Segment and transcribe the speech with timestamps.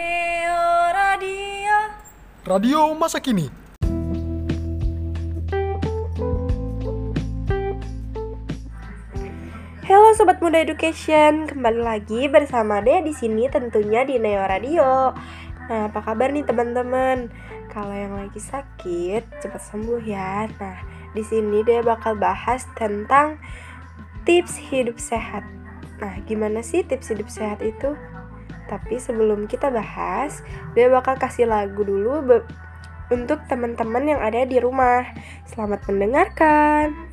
[0.00, 0.64] Neo
[0.96, 1.76] Radio.
[2.48, 3.52] Radio masa kini.
[9.84, 15.12] Halo Sobat Muda Education, kembali lagi bersama Dea di sini tentunya di Neo Radio.
[15.68, 17.28] Nah, apa kabar nih teman-teman?
[17.68, 20.48] Kalau yang lagi sakit, cepat sembuh ya.
[20.48, 20.80] Nah,
[21.12, 23.36] di sini Dea bakal bahas tentang
[24.24, 25.44] tips hidup sehat.
[26.00, 27.92] Nah, gimana sih tips hidup sehat itu?
[28.70, 30.46] Tapi sebelum kita bahas,
[30.78, 32.22] gue bakal kasih lagu dulu
[33.10, 35.02] untuk teman-teman yang ada di rumah.
[35.50, 37.09] Selamat mendengarkan.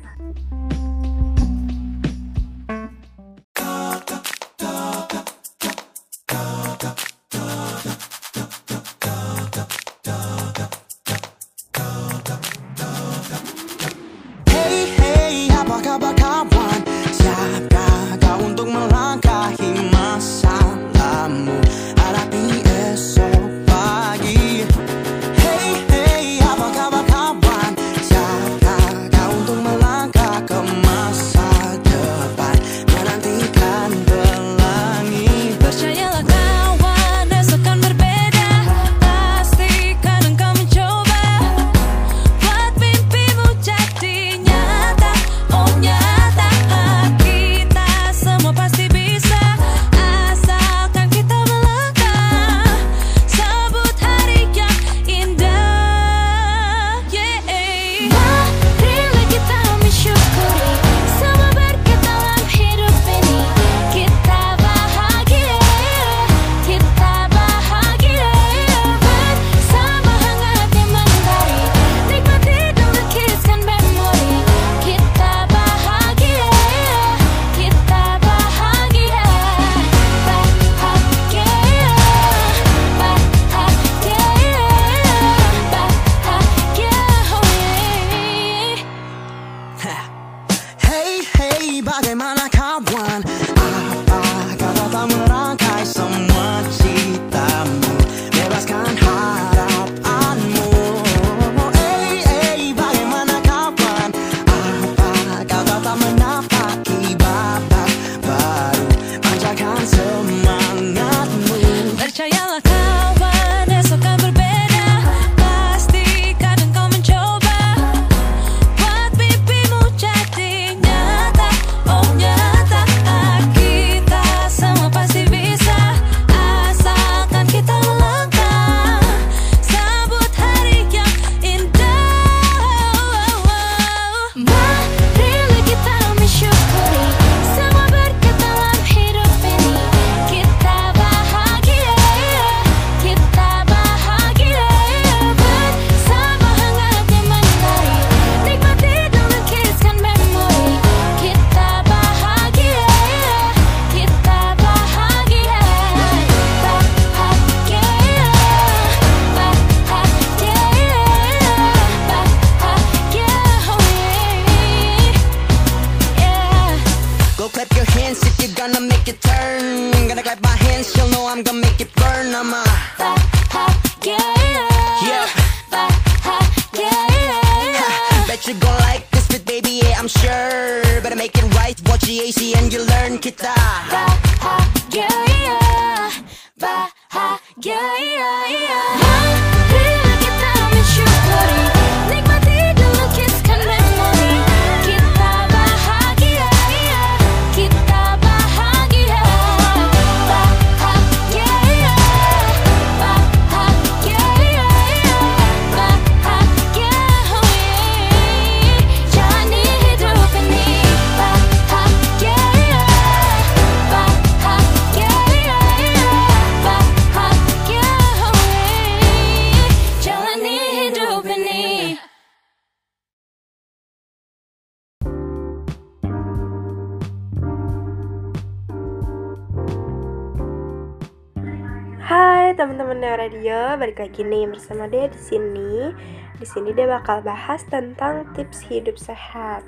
[233.78, 235.94] balik lagi nih bersama dia di sini.
[236.34, 239.62] Di sini dia bakal bahas tentang tips hidup sehat.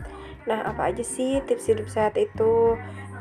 [0.50, 2.74] Nah, apa aja sih tips hidup sehat itu?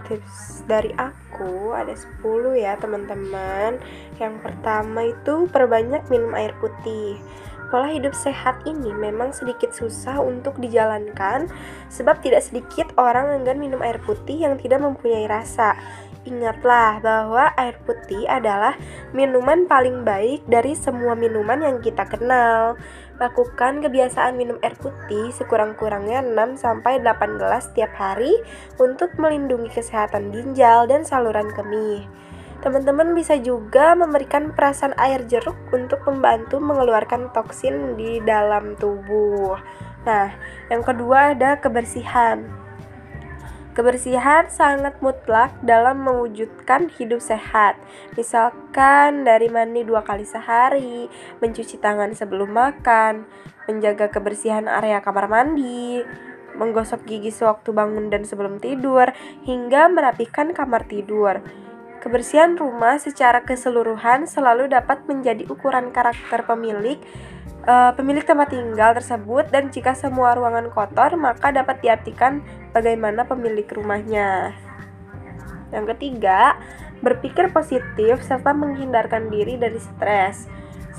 [0.10, 3.78] Tips dari aku ada 10 ya, teman-teman.
[4.18, 7.22] Yang pertama itu perbanyak minum air putih
[7.70, 11.48] pola hidup sehat ini memang sedikit susah untuk dijalankan
[11.88, 15.78] sebab tidak sedikit orang enggan minum air putih yang tidak mempunyai rasa.
[16.28, 18.76] Ingatlah bahwa air putih adalah
[19.16, 22.76] minuman paling baik dari semua minuman yang kita kenal.
[23.18, 28.36] Lakukan kebiasaan minum air putih sekurang-kurangnya 6-8 gelas setiap hari
[28.76, 32.04] untuk melindungi kesehatan ginjal dan saluran kemih.
[32.60, 39.56] Teman-teman bisa juga memberikan perasan air jeruk untuk membantu mengeluarkan toksin di dalam tubuh.
[40.04, 40.36] Nah,
[40.68, 42.44] yang kedua ada kebersihan.
[43.80, 47.80] Kebersihan sangat mutlak dalam mewujudkan hidup sehat.
[48.20, 51.08] Misalkan dari mandi dua kali sehari,
[51.40, 53.24] mencuci tangan sebelum makan,
[53.72, 56.04] menjaga kebersihan area kamar mandi,
[56.60, 59.16] menggosok gigi sewaktu bangun dan sebelum tidur,
[59.48, 61.40] hingga merapikan kamar tidur.
[62.00, 66.96] Kebersihan rumah secara keseluruhan selalu dapat menjadi ukuran karakter pemilik
[67.68, 72.40] eh, pemilik tempat tinggal tersebut dan jika semua ruangan kotor maka dapat diartikan
[72.72, 74.56] bagaimana pemilik rumahnya.
[75.76, 76.56] Yang ketiga,
[77.04, 80.48] berpikir positif serta menghindarkan diri dari stres.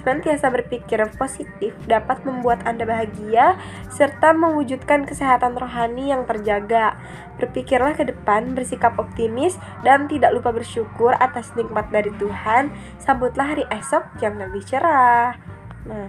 [0.01, 3.61] Senantiasa berpikir positif dapat membuat Anda bahagia
[3.93, 6.97] serta mewujudkan kesehatan rohani yang terjaga.
[7.37, 12.73] Berpikirlah ke depan, bersikap optimis, dan tidak lupa bersyukur atas nikmat dari Tuhan.
[12.97, 15.37] Sambutlah hari esok yang lebih cerah.
[15.85, 16.09] Nah,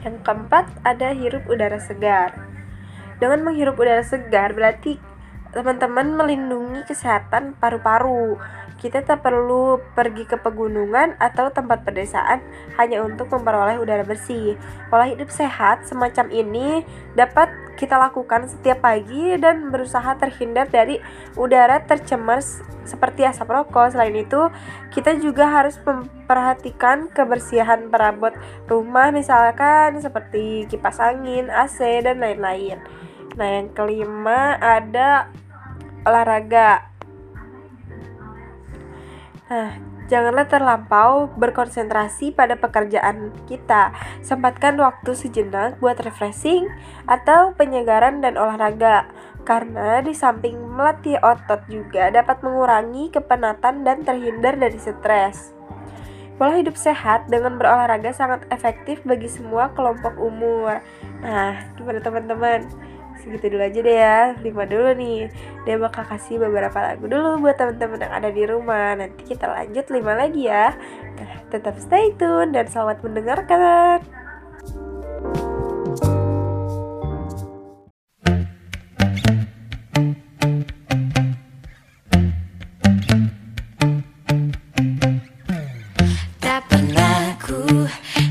[0.00, 2.32] yang keempat ada hirup udara segar.
[3.20, 4.96] Dengan menghirup udara segar berarti
[5.52, 8.40] teman-teman melindungi kesehatan paru-paru.
[8.78, 12.38] Kita tak perlu pergi ke pegunungan atau tempat pedesaan
[12.78, 14.54] hanya untuk memperoleh udara bersih.
[14.86, 16.86] Pola hidup sehat semacam ini
[17.18, 21.02] dapat kita lakukan setiap pagi dan berusaha terhindar dari
[21.34, 22.38] udara tercemar
[22.86, 23.94] seperti asap rokok.
[23.94, 24.46] Selain itu,
[24.94, 28.34] kita juga harus memperhatikan kebersihan perabot
[28.70, 32.78] rumah misalkan seperti kipas angin, AC, dan lain-lain.
[33.38, 35.30] Nah, yang kelima ada
[36.02, 36.97] olahraga.
[39.48, 39.80] Nah,
[40.12, 43.96] janganlah terlampau berkonsentrasi pada pekerjaan kita.
[44.20, 46.68] Sempatkan waktu sejenak buat refreshing
[47.08, 49.08] atau penyegaran dan olahraga.
[49.48, 55.56] Karena di samping melatih otot juga dapat mengurangi kepenatan dan terhindar dari stres.
[56.38, 60.78] Pola hidup sehat dengan berolahraga sangat efektif bagi semua kelompok umur.
[61.18, 62.62] Nah, gimana teman-teman?
[63.28, 65.28] Segitu dulu aja deh ya, lima dulu nih.
[65.68, 68.96] Dia bakal kasih beberapa lagu dulu buat teman-teman yang ada di rumah.
[68.96, 70.72] Nanti kita lanjut lima lagi ya.
[71.20, 74.00] Nah, tetap stay tune dan selamat mendengarkan.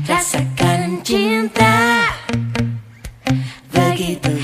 [0.08, 2.08] Rasakan cinta
[3.70, 4.37] Begitu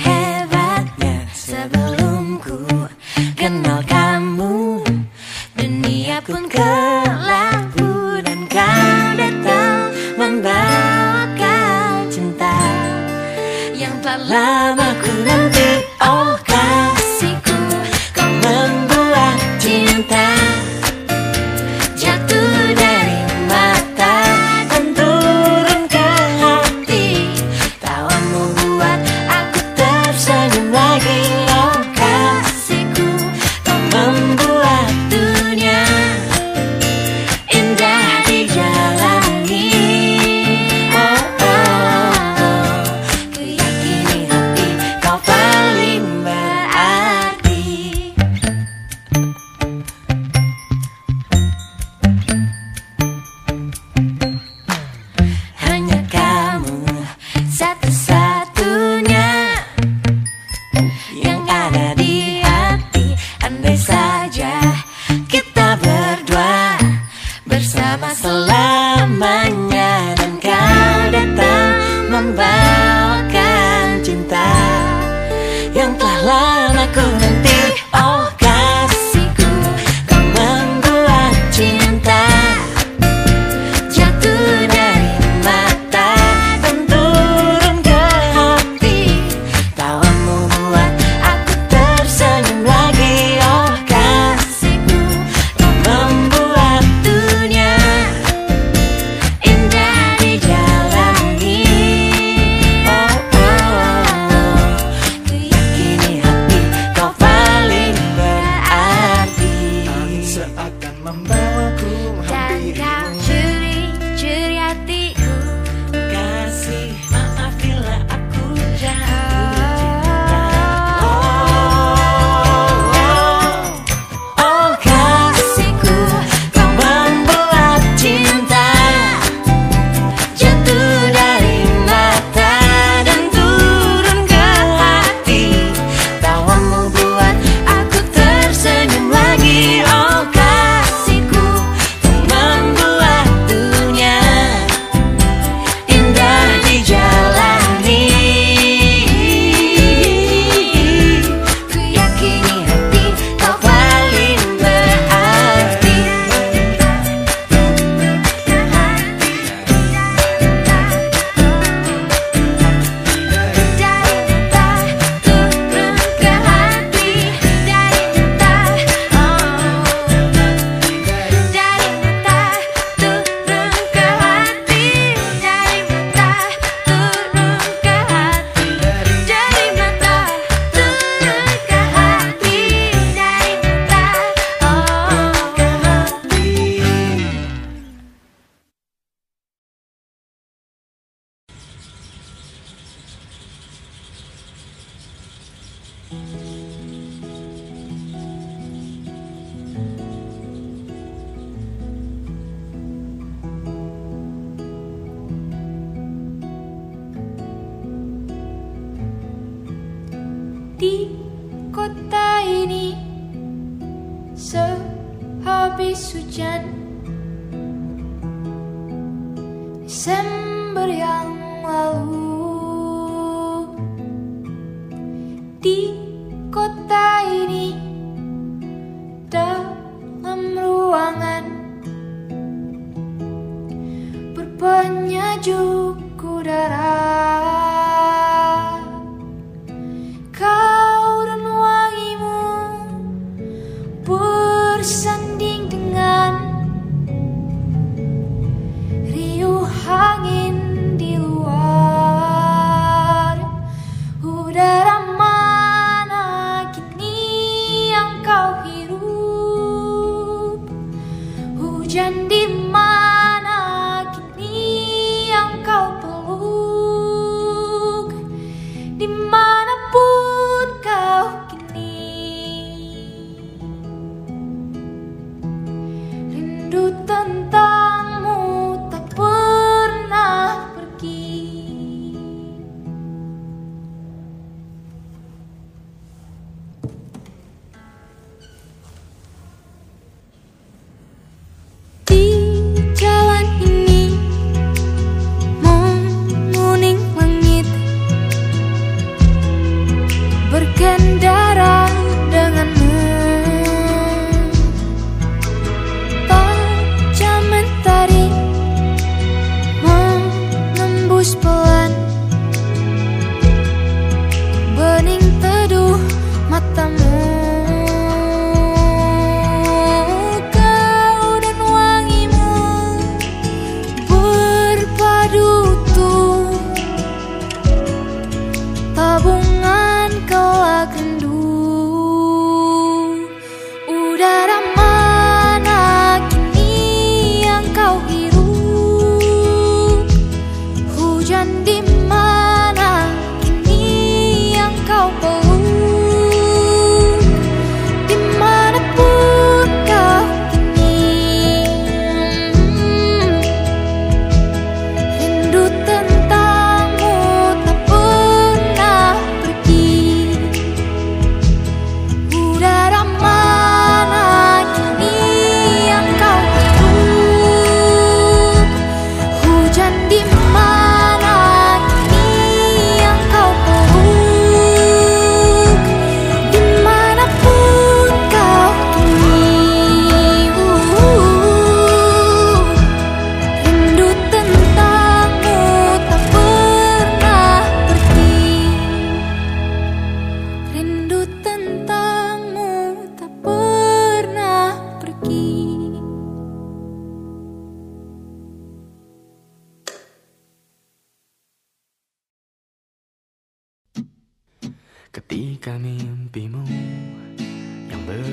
[234.65, 237.44] berpenyejuk udara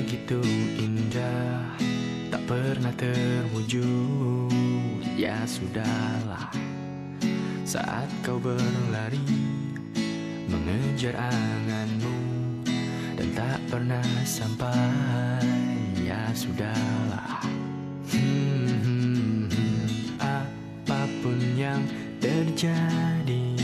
[0.02, 0.42] begitu
[0.82, 1.78] indah
[2.26, 4.50] tak pernah terwujud,
[5.14, 6.50] ya sudahlah.
[7.62, 9.22] Saat kau berlari
[10.50, 12.18] mengejar anganmu
[13.14, 15.46] dan tak pernah sampai,
[16.02, 17.38] ya sudahlah.
[18.10, 19.86] Hmm, hmm, hmm.
[20.18, 21.78] apa pun yang
[22.18, 23.54] terjadi,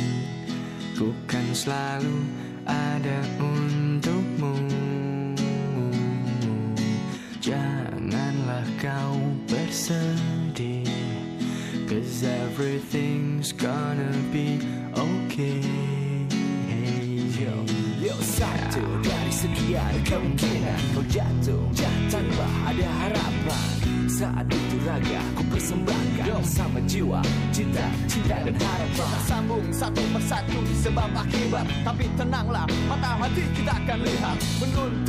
[0.94, 2.30] ku kan selalu
[2.62, 5.17] ada untukmu.
[7.48, 9.16] Janganlah kau
[9.48, 10.84] bersedih,
[11.88, 14.60] cause everything's gonna be
[14.92, 15.64] okay.
[17.40, 17.56] Yo,
[18.04, 21.64] yo satu dari sekian kemungkinan kau jatuh.
[22.12, 23.68] Tanpa ada harapan.
[24.12, 28.92] Saat itu raga ku persembahkan bersama jiwa, cinta, cinta dan harapan.
[28.92, 31.64] Kita sambung satu persatu sebab akibat.
[31.80, 34.36] Tapi tenanglah mata hati kita akan lihat.
[34.36, 35.07] Arah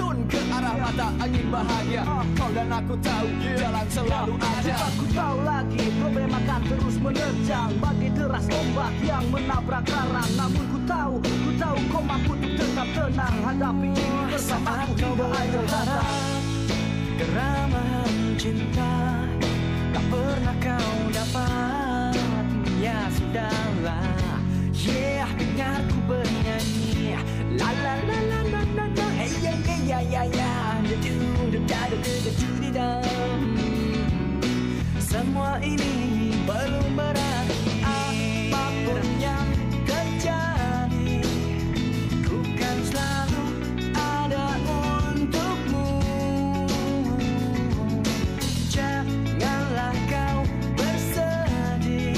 [1.30, 2.02] angin bahagia.
[2.34, 4.74] Kau dan aku tahu jalan selalu ada.
[4.90, 7.70] Aku tahu lagi problem akan terus menerjang.
[7.78, 12.88] Bagi deras ombak yang menabrak karang Namun ku tahu, ku tahu kau mampu untuk tetap
[12.98, 13.36] tenang.
[13.46, 16.42] Hadapi ini bersama aku hingga akhir datang
[17.20, 18.94] Keramahan cinta
[19.94, 22.16] tak pernah kau dapat.
[22.80, 24.18] Ya sudahlah.
[24.72, 27.20] Yeah dengar ku bernyanyi.
[27.60, 29.08] La la la la la la la.
[29.20, 30.39] Hey ya ya ya ya
[35.64, 39.48] ini belum berarti apa pun yang
[39.84, 41.20] terjadi
[42.24, 43.46] Ku kan selalu
[43.92, 46.00] ada untukmu.
[48.72, 50.48] Janganlah kau
[50.80, 52.16] bersedih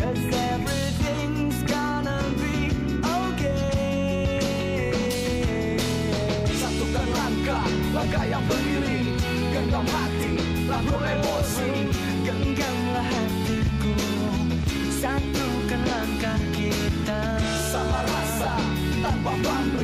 [0.00, 2.72] Cause everything's gonna be
[3.04, 4.48] okay.
[6.56, 9.12] Satukan langkah, langkah yang beriring
[9.52, 10.59] Genggam hati.
[10.70, 11.90] Labur emosi
[12.22, 13.90] Genggamlah hatiku.
[15.02, 17.42] Satukan langkah kita.
[17.74, 18.54] Sama rasa
[19.02, 19.79] tanpa pamrih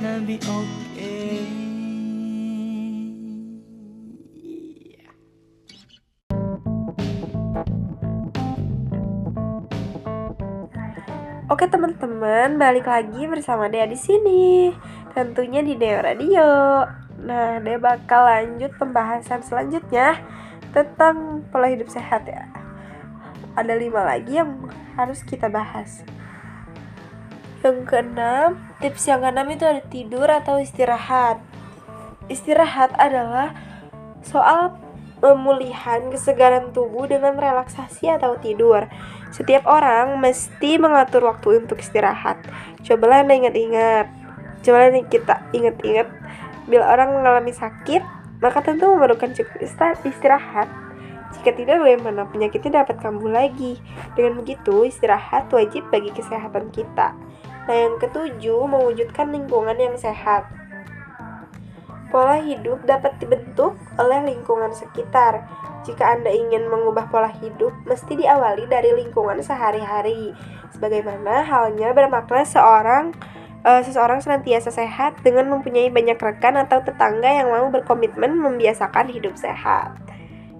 [0.00, 1.44] gonna be okay.
[11.52, 14.72] Oke teman-teman, balik lagi bersama Dea di sini.
[15.12, 16.48] Tentunya di Neo Radio.
[17.20, 20.16] Nah, Dea bakal lanjut pembahasan selanjutnya
[20.72, 22.48] tentang pola hidup sehat ya.
[23.52, 24.64] Ada lima lagi yang
[24.96, 26.00] harus kita bahas.
[27.60, 31.40] Yang keenam, tips yang keenam itu ada tidur atau istirahat.
[32.32, 33.52] Istirahat adalah
[34.24, 34.76] soal
[35.20, 38.88] pemulihan kesegaran tubuh dengan relaksasi atau tidur.
[39.30, 42.40] Setiap orang mesti mengatur waktu untuk istirahat.
[42.82, 44.06] Cobalah Anda ingat-ingat.
[44.64, 46.08] Cobalah kita ingat-ingat
[46.64, 48.02] bila orang mengalami sakit,
[48.40, 49.60] maka tentu memerlukan cukup
[50.08, 50.70] istirahat.
[51.30, 53.78] Jika tidak, bagaimana penyakitnya dapat kambuh lagi?
[54.18, 57.14] Dengan begitu, istirahat wajib bagi kesehatan kita.
[57.68, 60.48] Nah, yang ketujuh, mewujudkan lingkungan yang sehat.
[62.10, 65.46] Pola hidup dapat dibentuk oleh lingkungan sekitar.
[65.86, 70.34] Jika Anda ingin mengubah pola hidup, mesti diawali dari lingkungan sehari-hari.
[70.74, 73.14] Sebagaimana halnya bermakna seorang
[73.62, 79.38] eh, seseorang senantiasa sehat dengan mempunyai banyak rekan atau tetangga yang mau berkomitmen membiasakan hidup
[79.38, 79.94] sehat.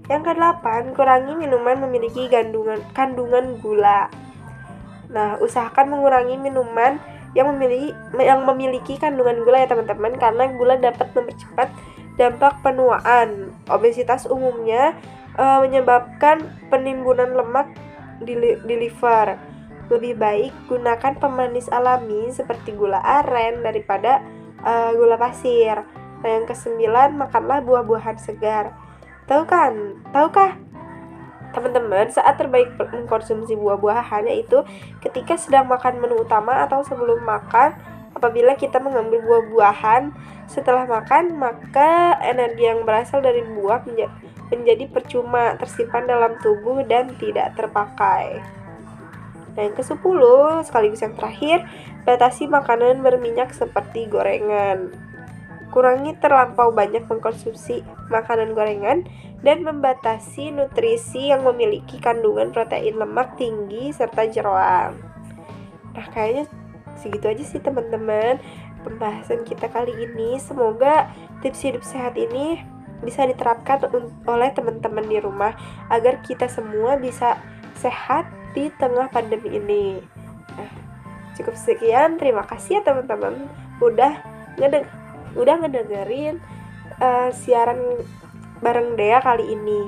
[0.09, 4.07] Yang kedelapan, kurangi minuman memiliki kandungan kandungan gula.
[5.11, 6.97] Nah, usahakan mengurangi minuman
[7.31, 11.67] yang memiliki yang memiliki kandungan gula ya teman-teman karena gula dapat mempercepat
[12.19, 13.55] dampak penuaan.
[13.67, 14.95] Obesitas umumnya
[15.35, 17.71] eh, menyebabkan penimbunan lemak
[18.23, 19.35] di, di liver.
[19.91, 24.23] Lebih baik gunakan pemanis alami seperti gula aren daripada
[24.63, 25.83] eh, gula pasir.
[26.21, 28.75] Nah, yang kesembilan makanlah buah-buahan segar.
[29.25, 30.03] Tahu kan?
[30.11, 30.70] Tahukah
[31.51, 34.63] Teman-teman, saat terbaik mengkonsumsi buah-buahan yaitu
[35.03, 37.75] ketika sedang makan menu utama atau sebelum makan.
[38.11, 40.11] Apabila kita mengambil buah-buahan
[40.47, 44.11] setelah makan, maka energi yang berasal dari buah menja-
[44.51, 48.43] menjadi percuma, tersimpan dalam tubuh dan tidak terpakai.
[49.55, 50.21] Nah, yang ke-10
[50.67, 51.67] sekaligus yang terakhir,
[52.07, 55.10] batasi makanan berminyak seperti gorengan.
[55.71, 57.81] Kurangi terlampau banyak mengkonsumsi
[58.11, 59.07] makanan gorengan
[59.39, 64.99] dan membatasi nutrisi yang memiliki kandungan protein lemak tinggi serta jeroan.
[65.95, 66.45] Nah, kayaknya
[66.99, 68.37] segitu aja sih teman-teman
[68.83, 70.35] pembahasan kita kali ini.
[70.43, 71.07] Semoga
[71.39, 72.59] tips hidup sehat ini
[73.01, 73.81] bisa diterapkan
[74.27, 75.55] oleh teman-teman di rumah
[75.89, 77.39] agar kita semua bisa
[77.79, 80.03] sehat di tengah pandemi ini.
[80.59, 80.71] Nah,
[81.39, 82.19] cukup sekian.
[82.19, 83.49] Terima kasih ya teman-teman
[83.81, 84.19] udah
[84.59, 84.85] ngedeng
[85.35, 86.39] udah ngedengerin
[86.99, 87.79] eh, siaran
[88.61, 89.81] bareng Dea kali ini.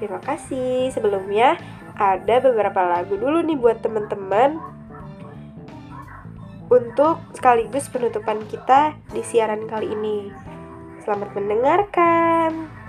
[0.00, 0.90] Terima kasih.
[0.90, 1.56] Sebelumnya
[1.94, 4.58] ada beberapa lagu dulu nih buat teman-teman
[6.66, 10.34] untuk sekaligus penutupan kita di siaran kali ini.
[11.04, 12.83] Selamat mendengarkan.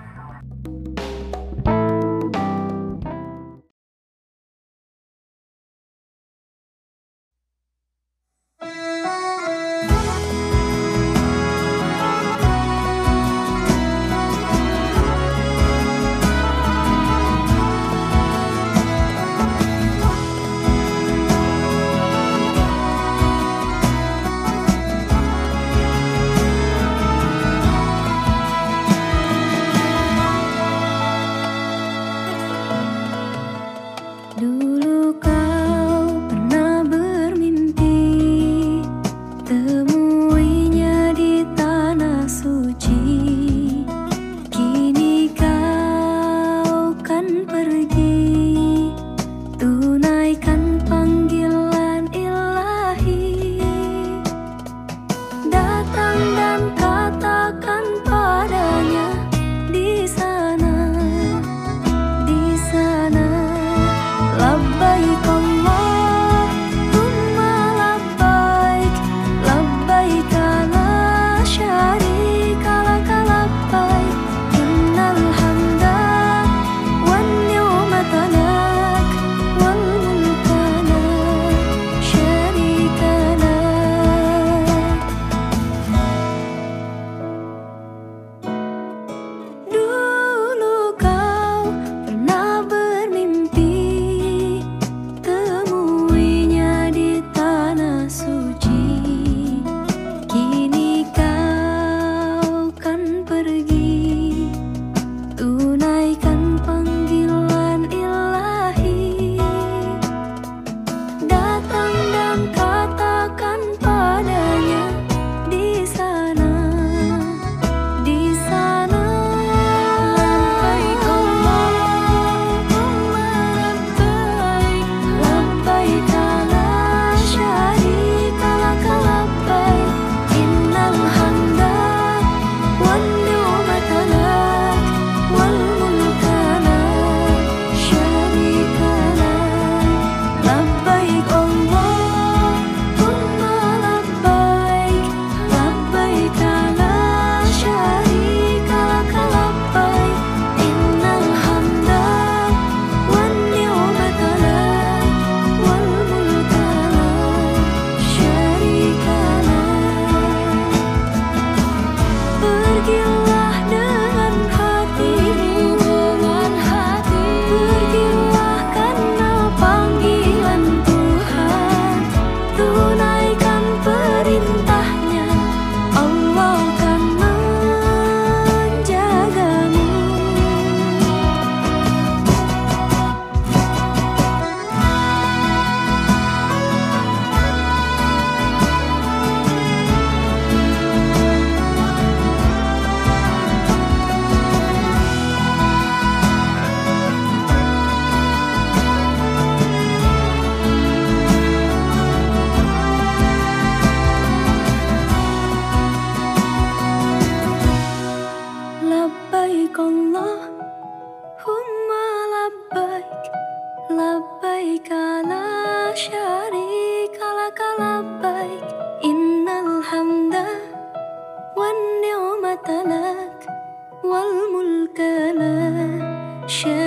[226.47, 226.84] 雪